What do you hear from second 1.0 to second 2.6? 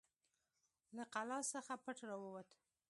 قلا څخه پټ راووت.